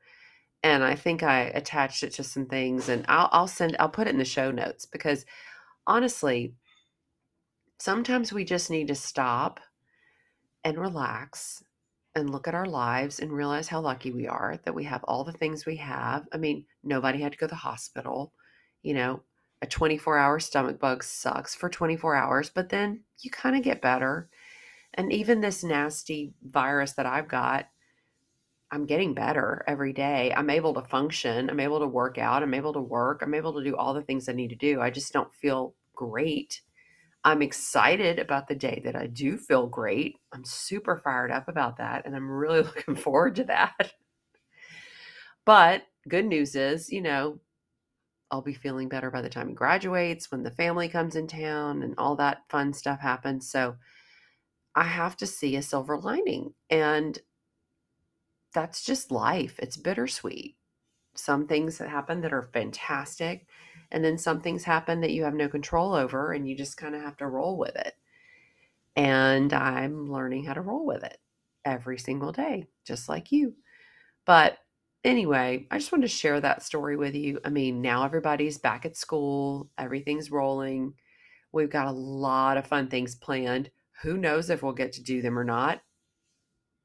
and 0.63 0.85
I 0.85 0.95
think 0.95 1.23
I 1.23 1.43
attached 1.43 2.03
it 2.03 2.13
to 2.15 2.25
some 2.25 2.47
things 2.47 2.89
and 2.89 3.05
I'll, 3.09 3.29
I'll 3.33 3.49
send 3.49 3.77
I'll 3.79 3.89
put 3.89 4.07
it 4.07 4.11
in 4.11 4.19
the 4.19 4.25
show 4.25 4.51
notes 4.51 4.87
because 4.87 5.25
honestly 5.87 6.55
sometimes 7.79 8.33
we 8.33 8.45
just 8.45 8.71
need 8.71 8.89
to 8.89 8.95
stop 8.95 9.61
and 10.65 10.79
relax 10.79 11.63
and 12.15 12.31
look 12.31 12.49
at 12.49 12.55
our 12.55 12.67
lives 12.67 13.21
and 13.21 13.33
realize 13.33 13.69
how 13.69 13.81
lucky 13.81 14.11
we 14.11 14.27
are 14.27 14.59
that 14.65 14.75
we 14.75 14.85
have 14.85 15.05
all 15.05 15.25
the 15.25 15.33
things 15.33 15.65
we 15.65 15.77
have. 15.77 16.27
I 16.33 16.37
mean, 16.37 16.65
nobody 16.83 17.21
had 17.21 17.33
to 17.33 17.39
go 17.39 17.47
to 17.47 17.51
the 17.51 17.57
hospital. 17.57 18.33
You 18.83 18.95
know, 18.95 19.23
a 19.61 19.67
24 19.67 20.19
hour 20.19 20.39
stomach 20.39 20.79
bug 20.79 21.03
sucks 21.03 21.55
for 21.55 21.69
24 21.69 22.15
hours, 22.15 22.51
but 22.51 22.69
then 22.69 23.01
you 23.21 23.31
kind 23.31 23.57
of 23.57 23.63
get 23.63 23.83
better. 23.83 24.29
And 24.95 25.13
even 25.13 25.41
this 25.41 25.65
nasty 25.65 26.33
virus 26.43 26.93
that 26.93 27.07
I've 27.07 27.29
got, 27.29 27.67
I'm 28.71 28.87
getting 28.87 29.15
better 29.15 29.65
every 29.67 29.93
day. 29.93 30.33
I'm 30.37 30.51
able 30.51 30.75
to 30.75 30.83
function. 30.83 31.49
I'm 31.49 31.61
able 31.61 31.81
to 31.81 31.87
work 31.87 32.19
out. 32.19 32.43
I'm 32.43 32.55
able 32.55 32.73
to 32.75 32.81
work. 32.81 33.23
I'm 33.23 33.35
able 33.35 33.55
to 33.55 33.65
do 33.65 33.77
all 33.77 33.95
the 33.95 34.03
things 34.03 34.29
I 34.29 34.33
need 34.33 34.49
to 34.49 34.57
do. 34.57 34.81
I 34.81 34.91
just 34.91 35.13
don't 35.13 35.33
feel 35.35 35.75
great. 35.95 36.61
I'm 37.25 37.43
excited 37.43 38.19
about 38.19 38.47
the 38.47 38.55
day 38.55 38.81
that 38.85 38.95
I 38.95 39.07
do 39.07 39.37
feel 39.37 39.67
great. 39.67 40.17
I'm 40.33 40.45
super 40.45 40.97
fired 40.97 41.31
up 41.31 41.49
about 41.49 41.79
that. 41.79 42.07
And 42.07 42.15
I'm 42.15 42.31
really 42.31 42.63
looking 42.63 42.95
forward 42.95 43.37
to 43.37 43.45
that. 43.45 43.93
But 45.45 45.85
good 46.09 46.27
news 46.27 46.55
is, 46.55 46.93
you 46.93 47.01
know, 47.01 47.41
I'll 48.31 48.43
be 48.43 48.55
feeling 48.55 48.89
better 48.89 49.11
by 49.11 49.23
the 49.23 49.29
time 49.31 49.49
he 49.49 49.55
graduates, 49.55 50.31
when 50.31 50.43
the 50.43 50.51
family 50.51 50.89
comes 50.89 51.17
in 51.17 51.27
town, 51.27 51.83
and 51.83 51.95
all 51.99 52.17
that 52.17 52.43
fun 52.49 52.73
stuff 52.73 53.01
happens. 53.01 53.51
So 53.51 53.77
I 54.75 54.85
have 54.85 55.17
to 55.19 55.27
see 55.27 55.57
a 55.57 55.63
silver 55.63 55.99
lining. 55.99 56.55
And 56.71 57.19
that's 58.53 58.85
just 58.85 59.11
life. 59.11 59.59
It's 59.59 59.77
bittersweet. 59.77 60.57
Some 61.15 61.47
things 61.47 61.79
that 61.79 61.89
happen 61.89 62.21
that 62.21 62.33
are 62.33 62.51
fantastic, 62.53 63.47
and 63.91 64.05
then 64.05 64.19
some 64.19 64.41
things 64.41 64.65
happen 64.65 65.01
that 65.01 65.13
you 65.13 65.25
have 65.25 65.35
no 65.35 65.49
control 65.49 65.95
over, 65.95 66.33
and 66.33 66.49
you 66.49 66.57
just 66.57 66.77
kind 66.77 66.95
of 66.95 67.03
have 67.03 67.17
to 67.19 67.27
roll 67.27 67.57
with 67.57 67.75
it. 67.77 67.95
And 68.95 69.53
I'm 69.53 70.11
learning 70.11 70.45
how 70.45 70.55
to 70.55 70.61
roll 70.61 70.87
with 70.87 71.03
it 71.05 71.19
every 71.65 71.99
single 71.99 72.33
day, 72.33 72.67
just 72.85 73.09
like 73.09 73.33
you. 73.33 73.55
But 74.27 74.59
anyway, 75.09 75.67
I 75.71 75.79
just 75.79 75.91
wanted 75.91 76.03
to 76.03 76.09
share 76.09 76.39
that 76.41 76.63
story 76.63 76.97
with 76.97 77.15
you. 77.15 77.41
I 77.45 77.49
mean, 77.49 77.81
now 77.81 78.05
everybody's 78.05 78.59
back 78.59 78.85
at 78.85 78.97
school, 78.97 79.71
everything's 79.79 80.31
rolling. 80.31 80.93
We've 81.51 81.71
got 81.71 81.87
a 81.89 81.93
lot 81.93 82.59
of 82.59 82.67
fun 82.67 82.89
things 82.89 83.15
planned. 83.15 83.71
Who 84.03 84.19
knows 84.19 84.51
if 84.51 84.63
we'll 84.63 84.75
get 84.75 84.93
to 84.93 85.03
do 85.03 85.23
them 85.23 85.39
or 85.39 85.45
not? 85.45 85.81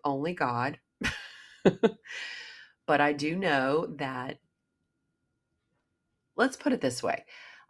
Only 0.05 0.33
God. 0.33 0.79
but 2.87 3.01
I 3.01 3.11
do 3.11 3.35
know 3.35 3.87
that, 3.97 4.39
let's 6.37 6.55
put 6.57 6.73
it 6.73 6.81
this 6.81 7.03
way 7.03 7.25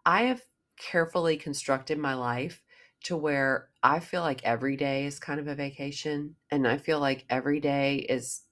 I 0.06 0.24
have 0.24 0.42
carefully 0.78 1.36
constructed 1.36 1.98
my 1.98 2.14
life 2.14 2.62
to 3.06 3.18
where 3.18 3.70
I 3.82 4.00
feel 4.00 4.22
like 4.22 4.44
every 4.44 4.78
day 4.78 5.06
is 5.06 5.20
kind 5.20 5.40
of 5.40 5.48
a 5.48 5.56
vacation. 5.56 6.36
And 6.52 6.66
I 6.68 6.78
feel 6.78 7.00
like 7.00 7.26
every 7.30 7.60
day 7.60 7.98
is 7.98 8.43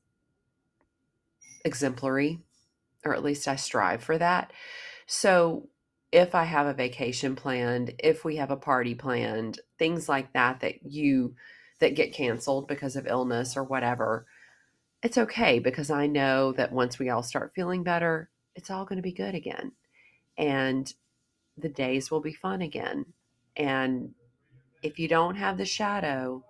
exemplary, 1.66 2.40
or 3.06 3.14
at 3.14 3.24
least 3.24 3.48
I 3.48 3.56
strive 3.56 4.04
for 4.04 4.18
that. 4.18 4.52
So 5.06 5.70
if 6.12 6.36
I 6.36 6.44
have 6.44 6.68
a 6.68 6.74
vacation 6.74 7.36
planned, 7.36 7.94
if 8.00 8.26
we 8.26 8.36
have 8.38 8.52
a 8.52 8.58
party 8.58 8.96
planned, 8.96 9.60
things 9.80 10.10
like 10.10 10.34
that 10.34 10.60
that 10.60 10.84
you 10.84 11.36
that 11.80 11.96
get 11.96 12.14
canceled 12.14 12.68
because 12.68 12.96
of 12.96 13.08
illness 13.08 13.58
or 13.58 13.64
whatever, 13.64 14.26
it's 15.02 15.18
okay 15.18 15.58
because 15.58 15.90
I 15.90 16.06
know 16.08 16.52
that 16.52 16.72
once 16.72 17.00
we 17.00 17.10
all 17.10 17.24
start 17.24 17.54
feeling 17.56 17.84
better, 17.84 18.30
it's 18.56 18.70
all 18.70 18.86
going 18.86 18.98
to 18.98 19.04
be 19.04 19.14
good 19.14 19.34
again. 19.34 19.72
And 20.38 20.94
the 21.58 21.70
days 21.70 22.12
will 22.12 22.22
be 22.22 22.34
fun 22.34 22.62
again. 22.62 23.06
And 23.56 24.14
if 24.84 25.00
you 25.00 25.08
don't 25.08 25.36
have 25.36 25.58
the 25.58 25.66
shadow, 25.66 26.44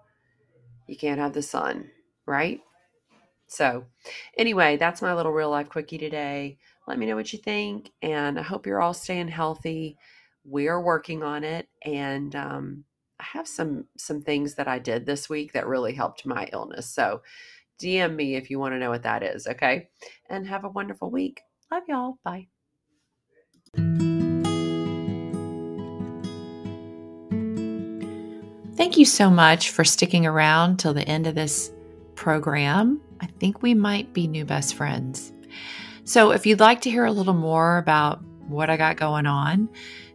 you 0.87 0.97
can't 0.97 1.19
have 1.19 1.33
the 1.33 1.41
sun, 1.41 1.89
right? 2.25 2.61
So, 3.51 3.85
anyway, 4.37 4.77
that's 4.77 5.01
my 5.01 5.13
little 5.13 5.33
real 5.33 5.49
life 5.49 5.67
quickie 5.67 5.97
today. 5.97 6.57
Let 6.87 6.97
me 6.97 7.05
know 7.05 7.17
what 7.17 7.33
you 7.33 7.39
think, 7.39 7.91
and 8.01 8.39
I 8.39 8.41
hope 8.43 8.65
you're 8.65 8.81
all 8.81 8.93
staying 8.93 9.27
healthy. 9.27 9.97
We 10.45 10.69
are 10.69 10.81
working 10.81 11.21
on 11.21 11.43
it, 11.43 11.67
and 11.83 12.33
um, 12.33 12.85
I 13.19 13.25
have 13.25 13.49
some 13.49 13.87
some 13.97 14.21
things 14.21 14.55
that 14.55 14.69
I 14.69 14.79
did 14.79 15.05
this 15.05 15.27
week 15.27 15.51
that 15.51 15.67
really 15.67 15.93
helped 15.93 16.25
my 16.25 16.47
illness. 16.53 16.89
So, 16.89 17.23
DM 17.77 18.15
me 18.15 18.35
if 18.35 18.49
you 18.49 18.57
want 18.57 18.73
to 18.73 18.79
know 18.79 18.89
what 18.89 19.03
that 19.03 19.21
is. 19.21 19.45
Okay, 19.45 19.89
and 20.29 20.47
have 20.47 20.63
a 20.63 20.69
wonderful 20.69 21.11
week. 21.11 21.41
Love 21.69 21.83
y'all. 21.89 22.19
Bye. 22.23 22.47
Thank 28.77 28.97
you 28.97 29.03
so 29.03 29.29
much 29.29 29.71
for 29.71 29.83
sticking 29.83 30.25
around 30.25 30.77
till 30.77 30.93
the 30.93 31.07
end 31.07 31.27
of 31.27 31.35
this 31.35 31.69
program. 32.21 33.01
I 33.19 33.25
think 33.39 33.63
we 33.63 33.73
might 33.73 34.13
be 34.13 34.27
new 34.27 34.45
best 34.45 34.75
friends. 34.75 35.33
So, 36.03 36.31
if 36.31 36.45
you'd 36.45 36.59
like 36.59 36.81
to 36.81 36.89
hear 36.89 37.05
a 37.05 37.11
little 37.11 37.33
more 37.33 37.79
about 37.79 38.23
what 38.47 38.69
I 38.69 38.77
got 38.77 38.95
going 38.95 39.25
on, 39.25 39.67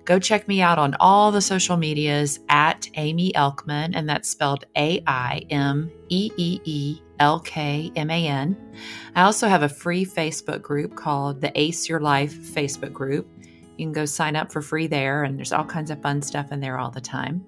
go 0.04 0.20
check 0.20 0.46
me 0.46 0.62
out 0.62 0.78
on 0.78 0.94
all 1.00 1.32
the 1.32 1.40
social 1.40 1.76
medias 1.76 2.38
at 2.48 2.88
Aimee 2.94 3.32
Elkman, 3.32 3.90
and 3.94 4.08
that's 4.08 4.28
spelled 4.28 4.64
A 4.76 5.02
I 5.08 5.42
M 5.50 5.90
E 6.08 6.30
E 6.36 6.60
E 6.64 7.00
L 7.18 7.40
K 7.40 7.90
M 7.96 8.08
A 8.08 8.26
N. 8.28 8.56
I 9.16 9.22
also 9.22 9.48
have 9.48 9.64
a 9.64 9.68
free 9.68 10.06
Facebook 10.06 10.62
group 10.62 10.94
called 10.94 11.40
the 11.40 11.50
Ace 11.60 11.88
Your 11.88 11.98
Life 11.98 12.34
Facebook 12.34 12.92
group. 12.92 13.28
You 13.76 13.84
can 13.84 13.92
go 13.92 14.04
sign 14.04 14.36
up 14.36 14.52
for 14.52 14.62
free 14.62 14.86
there, 14.86 15.24
and 15.24 15.36
there's 15.36 15.52
all 15.52 15.64
kinds 15.64 15.90
of 15.90 16.00
fun 16.02 16.22
stuff 16.22 16.52
in 16.52 16.60
there 16.60 16.78
all 16.78 16.92
the 16.92 17.00
time. 17.00 17.44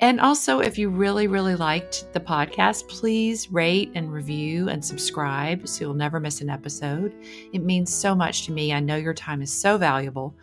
And 0.00 0.20
also, 0.20 0.60
if 0.60 0.78
you 0.78 0.90
really, 0.90 1.26
really 1.26 1.56
liked 1.56 2.12
the 2.12 2.20
podcast, 2.20 2.88
please 2.88 3.50
rate 3.50 3.90
and 3.94 4.12
review 4.12 4.68
and 4.68 4.84
subscribe 4.84 5.66
so 5.66 5.84
you'll 5.84 5.94
never 5.94 6.20
miss 6.20 6.40
an 6.40 6.50
episode. 6.50 7.12
It 7.52 7.64
means 7.64 7.92
so 7.92 8.14
much 8.14 8.46
to 8.46 8.52
me. 8.52 8.72
I 8.72 8.80
know 8.80 8.96
your 8.96 9.14
time 9.14 9.42
is 9.42 9.52
so 9.52 9.76
valuable. 9.76 10.36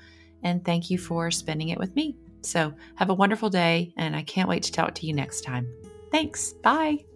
And 0.44 0.64
thank 0.64 0.90
you 0.90 0.98
for 0.98 1.32
spending 1.32 1.70
it 1.70 1.80
with 1.80 1.96
me. 1.96 2.18
So, 2.42 2.74
have 2.96 3.10
a 3.10 3.14
wonderful 3.14 3.50
day, 3.50 3.94
and 3.98 4.16
I 4.16 4.22
can't 4.22 4.50
wait 4.50 4.64
to 4.64 4.72
talk 4.72 4.94
to 4.96 5.08
you 5.08 5.14
next 5.14 5.42
time. 5.42 5.68
Thanks. 6.12 6.54
Bye. 6.54 7.15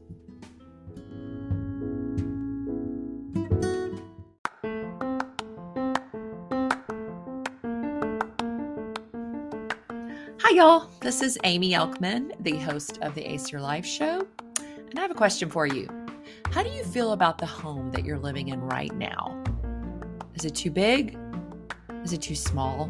Hi, 10.42 10.56
y'all. 10.56 10.90
This 11.02 11.22
is 11.22 11.38
Aimee 11.44 11.74
Elkman, 11.74 12.32
the 12.44 12.58
host 12.60 12.98
of 13.02 13.14
the 13.14 13.30
Ace 13.30 13.52
Your 13.52 13.60
Life 13.60 13.86
show. 13.86 14.26
And 14.58 14.98
I 14.98 15.02
have 15.02 15.12
a 15.12 15.16
question 15.16 15.50
for 15.50 15.68
you. 15.68 15.86
How 16.52 16.64
do 16.64 16.70
you 16.70 16.86
feel 16.86 17.12
about 17.12 17.38
the 17.40 17.46
home 17.46 17.92
that 17.92 18.06
you're 18.06 18.18
living 18.18 18.48
in 18.48 18.62
right 18.62 18.96
now? 18.96 19.44
Is 20.36 20.46
it 20.46 20.56
too 20.56 20.72
big? 20.72 21.18
Is 22.06 22.14
it 22.14 22.22
too 22.22 22.36
small? 22.36 22.90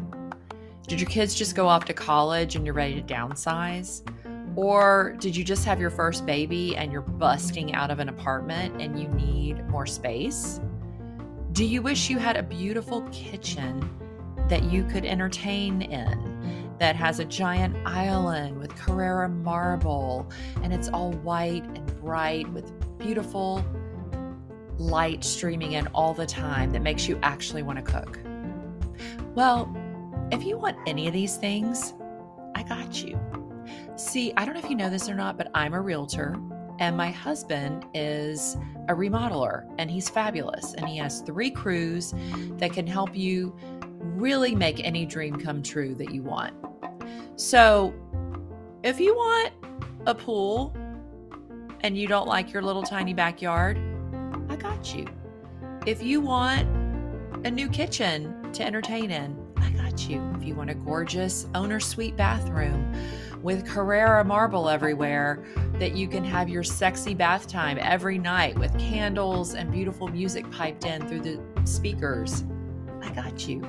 Did 0.86 1.00
your 1.00 1.10
kids 1.10 1.34
just 1.34 1.56
go 1.56 1.66
off 1.66 1.84
to 1.86 1.92
college 1.92 2.54
and 2.54 2.64
you're 2.64 2.72
ready 2.72 2.94
to 2.94 3.02
downsize? 3.02 4.08
Or 4.54 5.16
did 5.18 5.34
you 5.34 5.42
just 5.42 5.64
have 5.64 5.80
your 5.80 5.90
first 5.90 6.24
baby 6.24 6.76
and 6.76 6.92
you're 6.92 7.02
busting 7.02 7.74
out 7.74 7.90
of 7.90 7.98
an 7.98 8.08
apartment 8.08 8.80
and 8.80 8.96
you 8.96 9.08
need 9.08 9.66
more 9.68 9.86
space? 9.86 10.60
Do 11.50 11.64
you 11.64 11.82
wish 11.82 12.10
you 12.10 12.18
had 12.18 12.36
a 12.36 12.44
beautiful 12.44 13.02
kitchen 13.10 13.90
that 14.48 14.62
you 14.64 14.84
could 14.84 15.04
entertain 15.04 15.82
in 15.82 16.29
that 16.80 16.96
has 16.96 17.20
a 17.20 17.24
giant 17.26 17.76
island 17.86 18.58
with 18.58 18.74
Carrara 18.74 19.28
marble 19.28 20.28
and 20.62 20.72
it's 20.72 20.88
all 20.88 21.12
white 21.12 21.64
and 21.64 22.00
bright 22.00 22.50
with 22.52 22.72
beautiful 22.98 23.64
light 24.78 25.22
streaming 25.22 25.72
in 25.72 25.86
all 25.88 26.14
the 26.14 26.26
time 26.26 26.70
that 26.72 26.80
makes 26.80 27.06
you 27.06 27.18
actually 27.22 27.62
want 27.62 27.78
to 27.78 27.84
cook? 27.84 28.18
Well, 29.34 29.72
if 30.32 30.42
you 30.42 30.56
want 30.56 30.78
any 30.86 31.06
of 31.06 31.12
these 31.12 31.36
things, 31.36 31.92
I 32.54 32.62
got 32.62 33.04
you. 33.04 33.20
See, 33.96 34.32
I 34.38 34.46
don't 34.46 34.54
know 34.54 34.60
if 34.60 34.70
you 34.70 34.76
know 34.76 34.88
this 34.88 35.06
or 35.06 35.14
not, 35.14 35.36
but 35.36 35.50
I'm 35.54 35.74
a 35.74 35.80
realtor 35.80 36.34
and 36.78 36.96
my 36.96 37.10
husband 37.10 37.84
is 37.92 38.56
a 38.88 38.94
remodeler 38.94 39.70
and 39.78 39.90
he's 39.90 40.08
fabulous. 40.08 40.72
And 40.72 40.88
he 40.88 40.96
has 40.96 41.20
three 41.20 41.50
crews 41.50 42.14
that 42.56 42.72
can 42.72 42.86
help 42.86 43.14
you 43.14 43.54
really 44.00 44.54
make 44.54 44.82
any 44.82 45.04
dream 45.04 45.36
come 45.36 45.62
true 45.62 45.94
that 45.96 46.10
you 46.10 46.22
want. 46.22 46.54
So 47.40 47.94
if 48.82 49.00
you 49.00 49.14
want 49.14 49.54
a 50.04 50.14
pool 50.14 50.76
and 51.80 51.96
you 51.96 52.06
don't 52.06 52.28
like 52.28 52.52
your 52.52 52.60
little 52.60 52.82
tiny 52.82 53.14
backyard, 53.14 53.80
I 54.50 54.56
got 54.56 54.94
you. 54.94 55.06
If 55.86 56.02
you 56.02 56.20
want 56.20 56.68
a 57.46 57.50
new 57.50 57.70
kitchen 57.70 58.52
to 58.52 58.62
entertain 58.62 59.10
in, 59.10 59.34
I 59.56 59.70
got 59.70 60.06
you. 60.06 60.22
If 60.36 60.44
you 60.44 60.54
want 60.54 60.68
a 60.68 60.74
gorgeous 60.74 61.46
owner 61.54 61.80
suite 61.80 62.14
bathroom 62.14 62.94
with 63.42 63.66
Carrara 63.66 64.22
marble 64.22 64.68
everywhere, 64.68 65.42
that 65.76 65.96
you 65.96 66.08
can 66.08 66.22
have 66.22 66.50
your 66.50 66.62
sexy 66.62 67.14
bath 67.14 67.46
time 67.48 67.78
every 67.80 68.18
night 68.18 68.58
with 68.58 68.78
candles 68.78 69.54
and 69.54 69.72
beautiful 69.72 70.08
music 70.08 70.48
piped 70.50 70.84
in 70.84 71.08
through 71.08 71.20
the 71.20 71.40
speakers. 71.64 72.44
I 73.00 73.08
got 73.12 73.48
you. 73.48 73.62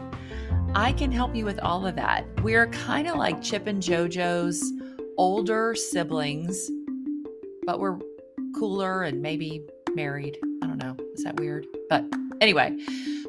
I 0.74 0.94
can 0.94 1.12
help 1.12 1.36
you 1.36 1.44
with 1.44 1.60
all 1.60 1.86
of 1.86 1.96
that. 1.96 2.26
We're 2.42 2.68
kind 2.68 3.08
of 3.08 3.18
like 3.18 3.42
Chip 3.42 3.68
and 3.68 3.84
JoJo's 3.84 4.72
older 5.18 5.76
siblings, 5.76 6.72
but 7.66 7.80
we're 7.80 8.00
cooler 8.56 9.04
and 9.04 9.22
maybe 9.22 9.66
married. 9.94 10.38
I 10.64 10.68
don't 10.68 10.78
know. 10.78 10.96
Is 11.14 11.26
that 11.26 11.38
weird? 11.38 11.68
But 11.90 12.06
anyway, 12.40 12.78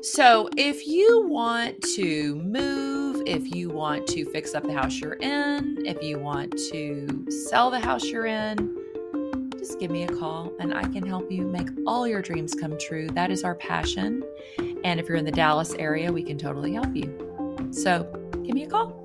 so 0.02 0.48
if 0.56 0.86
you 0.86 1.26
want 1.26 1.82
to 1.96 2.36
move, 2.36 3.24
if 3.26 3.52
you 3.54 3.70
want 3.70 4.06
to 4.08 4.24
fix 4.26 4.54
up 4.54 4.62
the 4.62 4.72
house 4.72 5.00
you're 5.00 5.14
in, 5.14 5.78
if 5.84 6.00
you 6.00 6.20
want 6.20 6.52
to 6.70 7.26
sell 7.48 7.70
the 7.70 7.80
house 7.80 8.04
you're 8.04 8.26
in, 8.26 8.78
just 9.58 9.80
give 9.80 9.90
me 9.90 10.04
a 10.04 10.08
call 10.08 10.52
and 10.60 10.72
I 10.72 10.82
can 10.84 11.04
help 11.04 11.30
you 11.30 11.42
make 11.42 11.68
all 11.86 12.06
your 12.06 12.22
dreams 12.22 12.54
come 12.54 12.78
true. 12.78 13.08
That 13.08 13.32
is 13.32 13.42
our 13.42 13.56
passion. 13.56 14.22
And 14.84 14.98
if 14.98 15.08
you're 15.08 15.18
in 15.18 15.24
the 15.24 15.32
Dallas 15.32 15.74
area, 15.74 16.12
we 16.12 16.22
can 16.22 16.38
totally 16.38 16.74
help 16.74 16.94
you. 16.94 17.31
So 17.72 18.04
give 18.44 18.54
me 18.54 18.64
a 18.64 18.68
call. 18.68 19.01